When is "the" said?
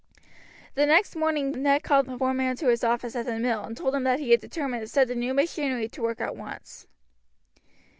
0.73-0.87, 2.07-2.17, 3.27-3.37, 5.07-5.13